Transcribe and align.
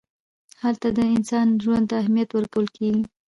هلته 0.63 0.87
د 0.97 0.99
انسان 1.15 1.47
ژوند 1.63 1.85
ته 1.89 1.95
اهمیت 2.01 2.29
ورکول 2.31 2.67
کېږي. 2.75 3.03